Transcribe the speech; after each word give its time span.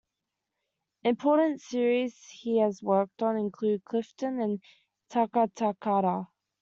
Important 1.03 1.61
series 1.61 2.17
he 2.31 2.57
has 2.57 2.81
worked 2.81 3.21
on 3.21 3.37
include 3.37 3.85
"Clifton" 3.85 4.41
and 4.41 4.59
"Taka 5.09 5.51
Takata". 5.53 6.25